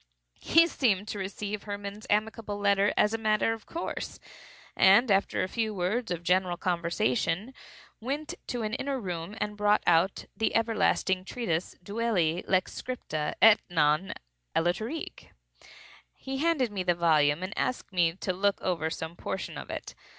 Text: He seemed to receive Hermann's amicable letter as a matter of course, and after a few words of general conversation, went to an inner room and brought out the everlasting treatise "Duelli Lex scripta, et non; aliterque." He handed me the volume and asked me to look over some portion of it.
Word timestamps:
He 0.39 0.65
seemed 0.65 1.07
to 1.09 1.19
receive 1.19 1.61
Hermann's 1.61 2.07
amicable 2.09 2.57
letter 2.57 2.91
as 2.97 3.13
a 3.13 3.19
matter 3.19 3.53
of 3.53 3.67
course, 3.67 4.19
and 4.75 5.11
after 5.11 5.43
a 5.43 5.47
few 5.47 5.75
words 5.75 6.09
of 6.09 6.23
general 6.23 6.57
conversation, 6.57 7.53
went 7.99 8.33
to 8.47 8.63
an 8.63 8.73
inner 8.73 8.99
room 8.99 9.35
and 9.39 9.55
brought 9.55 9.83
out 9.85 10.25
the 10.35 10.55
everlasting 10.55 11.23
treatise 11.23 11.75
"Duelli 11.83 12.43
Lex 12.47 12.81
scripta, 12.81 13.35
et 13.43 13.59
non; 13.69 14.11
aliterque." 14.55 15.27
He 16.17 16.37
handed 16.37 16.71
me 16.71 16.81
the 16.81 16.95
volume 16.95 17.43
and 17.43 17.55
asked 17.55 17.93
me 17.93 18.13
to 18.13 18.33
look 18.33 18.59
over 18.59 18.89
some 18.89 19.15
portion 19.15 19.55
of 19.55 19.69
it. 19.69 19.93